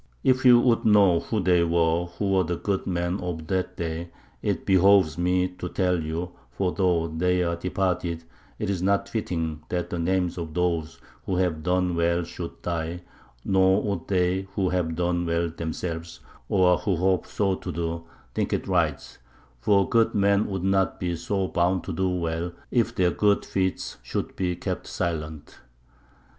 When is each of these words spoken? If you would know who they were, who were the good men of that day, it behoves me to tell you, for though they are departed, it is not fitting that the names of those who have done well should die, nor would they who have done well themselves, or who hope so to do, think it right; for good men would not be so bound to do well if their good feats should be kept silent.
If 0.23 0.43
you 0.45 0.59
would 0.59 0.83
know 0.83 1.19
who 1.19 1.39
they 1.41 1.63
were, 1.63 2.05
who 2.05 2.31
were 2.31 2.43
the 2.43 2.55
good 2.55 2.87
men 2.87 3.19
of 3.21 3.45
that 3.45 3.77
day, 3.77 4.09
it 4.41 4.65
behoves 4.65 5.15
me 5.15 5.47
to 5.49 5.69
tell 5.69 6.01
you, 6.01 6.31
for 6.49 6.71
though 6.71 7.07
they 7.07 7.43
are 7.43 7.55
departed, 7.55 8.23
it 8.57 8.67
is 8.67 8.81
not 8.81 9.07
fitting 9.09 9.61
that 9.69 9.91
the 9.91 9.99
names 9.99 10.39
of 10.39 10.55
those 10.55 10.99
who 11.27 11.35
have 11.35 11.61
done 11.61 11.95
well 11.95 12.23
should 12.23 12.63
die, 12.63 13.03
nor 13.45 13.79
would 13.83 14.07
they 14.07 14.47
who 14.55 14.69
have 14.69 14.95
done 14.95 15.23
well 15.27 15.49
themselves, 15.55 16.19
or 16.49 16.79
who 16.79 16.95
hope 16.95 17.27
so 17.27 17.53
to 17.53 17.71
do, 17.71 18.03
think 18.33 18.53
it 18.53 18.65
right; 18.67 19.19
for 19.59 19.87
good 19.87 20.15
men 20.15 20.47
would 20.47 20.63
not 20.63 20.99
be 20.99 21.15
so 21.15 21.47
bound 21.47 21.83
to 21.83 21.93
do 21.93 22.09
well 22.09 22.51
if 22.71 22.95
their 22.95 23.11
good 23.11 23.45
feats 23.45 23.97
should 24.01 24.35
be 24.35 24.55
kept 24.55 24.87
silent. 24.87 25.59